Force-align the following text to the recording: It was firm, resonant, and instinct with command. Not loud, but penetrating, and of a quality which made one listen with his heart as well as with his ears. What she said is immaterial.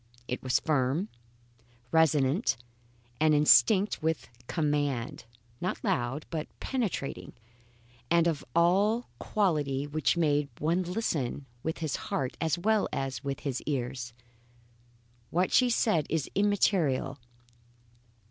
It 0.27 0.41
was 0.41 0.59
firm, 0.59 1.09
resonant, 1.91 2.57
and 3.19 3.35
instinct 3.35 4.01
with 4.01 4.29
command. 4.47 5.25
Not 5.61 5.83
loud, 5.83 6.25
but 6.31 6.47
penetrating, 6.59 7.33
and 8.09 8.25
of 8.25 8.43
a 8.55 9.03
quality 9.19 9.85
which 9.85 10.17
made 10.17 10.49
one 10.57 10.81
listen 10.81 11.45
with 11.61 11.77
his 11.77 11.97
heart 12.09 12.35
as 12.41 12.57
well 12.57 12.87
as 12.91 13.23
with 13.23 13.41
his 13.41 13.61
ears. 13.67 14.13
What 15.29 15.51
she 15.53 15.69
said 15.69 16.07
is 16.09 16.27
immaterial. 16.33 17.19